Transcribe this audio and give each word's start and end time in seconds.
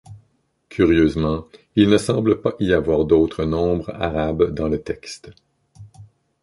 Curieusement, 0.71 1.45
il 1.75 1.87
ne 1.87 1.99
semble 1.99 2.41
pas 2.41 2.55
y 2.59 2.73
avoir 2.73 3.05
d'autres 3.05 3.45
nombres 3.45 3.91
arabes 3.91 4.51
dans 4.51 4.67
le 4.67 4.81
texte. 4.81 5.29